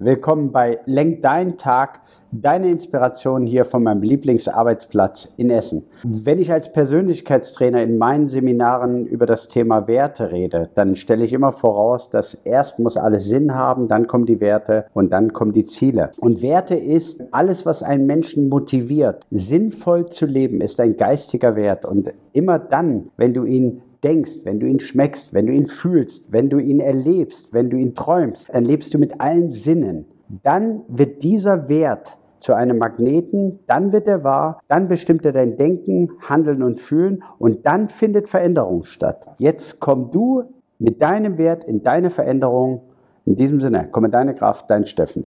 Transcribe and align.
Willkommen 0.00 0.52
bei 0.52 0.78
Lenk 0.84 1.22
deinen 1.22 1.58
Tag, 1.58 2.02
deine 2.30 2.70
Inspiration 2.70 3.46
hier 3.46 3.64
von 3.64 3.82
meinem 3.82 4.02
Lieblingsarbeitsplatz 4.02 5.34
in 5.36 5.50
Essen. 5.50 5.86
Wenn 6.04 6.38
ich 6.38 6.52
als 6.52 6.72
Persönlichkeitstrainer 6.72 7.82
in 7.82 7.98
meinen 7.98 8.28
Seminaren 8.28 9.06
über 9.06 9.26
das 9.26 9.48
Thema 9.48 9.88
Werte 9.88 10.30
rede, 10.30 10.70
dann 10.76 10.94
stelle 10.94 11.24
ich 11.24 11.32
immer 11.32 11.50
voraus, 11.50 12.10
dass 12.10 12.34
erst 12.34 12.78
muss 12.78 12.96
alles 12.96 13.24
Sinn 13.24 13.56
haben, 13.56 13.88
dann 13.88 14.06
kommen 14.06 14.26
die 14.26 14.40
Werte 14.40 14.86
und 14.94 15.12
dann 15.12 15.32
kommen 15.32 15.52
die 15.52 15.64
Ziele. 15.64 16.12
Und 16.20 16.42
Werte 16.42 16.76
ist 16.76 17.24
alles, 17.32 17.66
was 17.66 17.82
einen 17.82 18.06
Menschen 18.06 18.48
motiviert, 18.48 19.26
sinnvoll 19.30 20.06
zu 20.06 20.26
leben, 20.26 20.60
ist 20.60 20.78
ein 20.78 20.96
geistiger 20.96 21.56
Wert. 21.56 21.84
Und 21.84 22.12
immer 22.32 22.60
dann, 22.60 23.10
wenn 23.16 23.34
du 23.34 23.44
ihn 23.44 23.82
denkst, 24.02 24.40
wenn 24.44 24.60
du 24.60 24.66
ihn 24.66 24.80
schmeckst, 24.80 25.34
wenn 25.34 25.46
du 25.46 25.52
ihn 25.52 25.66
fühlst, 25.66 26.32
wenn 26.32 26.48
du 26.50 26.58
ihn 26.58 26.80
erlebst, 26.80 27.52
wenn 27.52 27.70
du 27.70 27.76
ihn 27.76 27.94
träumst, 27.94 28.48
dann 28.52 28.64
lebst 28.64 28.94
du 28.94 28.98
mit 28.98 29.20
allen 29.20 29.50
Sinnen. 29.50 30.06
Dann 30.42 30.82
wird 30.88 31.22
dieser 31.22 31.68
Wert 31.68 32.16
zu 32.38 32.54
einem 32.54 32.78
Magneten, 32.78 33.58
dann 33.66 33.92
wird 33.92 34.06
er 34.06 34.24
wahr, 34.24 34.60
dann 34.68 34.88
bestimmt 34.88 35.24
er 35.24 35.32
dein 35.32 35.56
Denken, 35.56 36.10
Handeln 36.20 36.62
und 36.62 36.78
Fühlen 36.78 37.24
und 37.38 37.66
dann 37.66 37.88
findet 37.88 38.28
Veränderung 38.28 38.84
statt. 38.84 39.26
Jetzt 39.38 39.80
komm 39.80 40.10
du 40.10 40.44
mit 40.78 41.02
deinem 41.02 41.38
Wert 41.38 41.64
in 41.64 41.82
deine 41.82 42.10
Veränderung. 42.10 42.82
In 43.24 43.36
diesem 43.36 43.60
Sinne, 43.60 43.88
komm 43.90 44.06
in 44.06 44.10
deine 44.10 44.34
Kraft, 44.34 44.70
dein 44.70 44.86
Steffen. 44.86 45.24